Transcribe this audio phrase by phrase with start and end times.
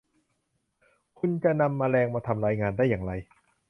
[1.19, 3.11] คุณจะนำแมลงมาทำรายงานได้อย่างไร